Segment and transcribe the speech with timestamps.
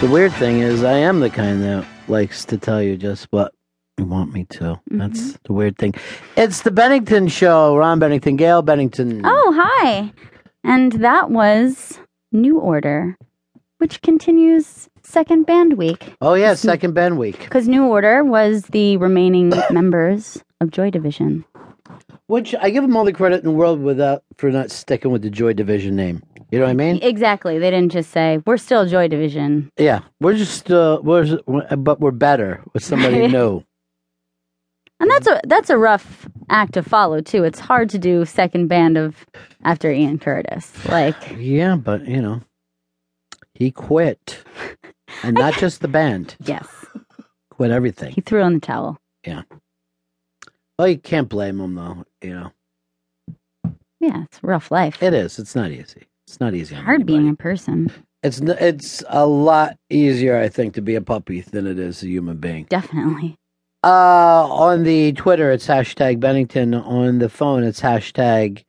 [0.00, 3.52] The weird thing is, I am the kind that likes to tell you just what
[3.98, 4.60] you want me to.
[4.60, 4.98] Mm-hmm.
[4.98, 5.94] That's the weird thing.
[6.36, 7.76] It's the Bennington Show.
[7.76, 9.22] Ron Bennington, Gail Bennington.
[9.24, 10.12] Oh, hi.
[10.62, 11.98] And that was
[12.30, 13.18] New Order,
[13.78, 16.14] which continues second band week.
[16.20, 17.40] Oh, yeah, second Band week.
[17.40, 21.44] Because New Order was the remaining members of Joy Division.
[22.28, 25.22] Which I give them all the credit in the world without for not sticking with
[25.22, 26.22] the Joy Division name.
[26.50, 26.98] You know what I mean?
[27.02, 27.58] Exactly.
[27.58, 29.70] They didn't just say, we're still Joy Division.
[29.78, 31.38] Yeah, we're just uh, we're
[31.76, 33.62] but we're better with somebody new.
[35.00, 37.44] And that's a that's a rough act to follow too.
[37.44, 39.26] It's hard to do second band of
[39.62, 40.72] after Ian Curtis.
[40.86, 42.40] Like Yeah, but you know,
[43.54, 44.42] he quit,
[45.22, 46.66] and not just the band, yes,
[47.50, 48.12] quit everything.
[48.14, 48.98] he threw in the towel.
[49.24, 49.42] Yeah.
[50.78, 52.04] Well, you can't blame him though.
[52.22, 52.52] You know,
[54.00, 55.00] Yeah, it's a rough life.
[55.02, 55.38] it is.
[55.38, 56.06] It's not easy.
[56.28, 56.74] It's not easy.
[56.74, 57.90] hard being a person.
[58.22, 62.06] It's it's a lot easier, I think, to be a puppy than it is a
[62.06, 62.66] human being.
[62.68, 63.38] Definitely.
[63.82, 66.74] Uh, on the Twitter, it's hashtag Bennington.
[66.74, 68.62] On the phone, it's hashtag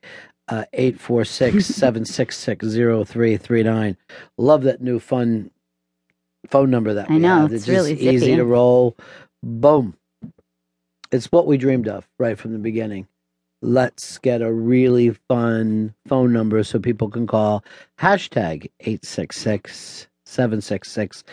[0.48, 3.98] uh, eight four six seven six six zero three three nine.
[4.38, 5.52] Love that new fun
[6.48, 7.52] phone number that I we know, have.
[7.54, 8.96] it's just really easy to roll.
[9.44, 9.98] Boom.
[11.12, 13.10] It's what we dreamed of right from the beginning.
[13.62, 17.64] Let's get a really fun phone number so people can call.
[18.00, 21.24] Hashtag 866 766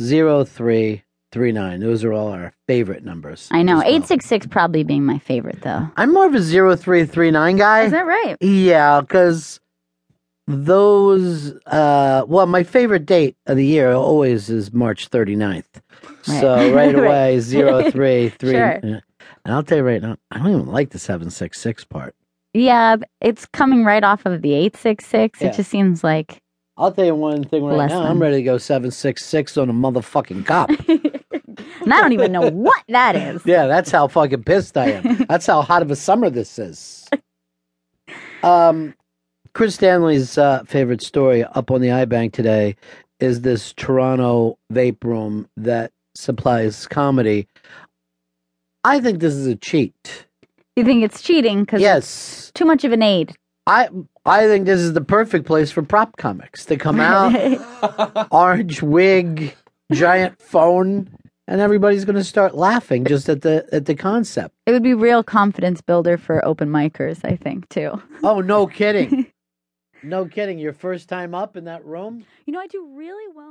[0.00, 1.80] 0339.
[1.80, 3.48] Those are all our favorite numbers.
[3.50, 3.78] I know.
[3.80, 3.94] as well.
[3.94, 5.88] Eight six six probably being my favorite though.
[5.96, 7.82] I'm more of a 0339 guy.
[7.82, 8.36] Is that right?
[8.40, 9.60] Yeah, because
[10.46, 15.64] those, uh, well, my favorite date of the year always is March 39th.
[16.24, 16.94] So Right.
[16.94, 18.52] away, zero three three.
[18.52, 18.80] Sure.
[18.82, 19.02] And
[19.46, 22.14] I'll tell you right now, I don't even like the 766 part.
[22.54, 25.42] Yeah, it's coming right off of the eight six six.
[25.42, 26.38] It just seems like
[26.76, 28.02] I'll tell you one thing right Less now.
[28.02, 28.10] than.
[28.10, 30.70] I'm ready to go 766 on a motherfucking cop.
[30.88, 33.42] and I don't even know what that is.
[33.44, 35.26] yeah, that's how fucking pissed I am.
[35.28, 37.08] That's how hot of a summer this is.
[38.42, 38.94] Um,
[39.52, 42.76] Chris Stanley's uh, favorite story up on the iBank today
[43.20, 47.48] is this Toronto vape room that supplies comedy.
[48.84, 50.26] I think this is a cheat.
[50.76, 53.34] You think it's cheating because Yes, too much of an aid.
[53.66, 53.88] I
[54.26, 57.32] I think this is the perfect place for prop comics to come out.
[58.30, 59.54] orange wig,
[59.92, 61.08] giant phone,
[61.46, 64.54] and everybody's going to start laughing just at the at the concept.
[64.66, 68.02] It would be real confidence builder for open micers, I think, too.
[68.22, 69.26] Oh, no kidding.
[70.02, 70.58] no kidding.
[70.58, 72.24] Your first time up in that room?
[72.44, 73.44] You know, I do really well.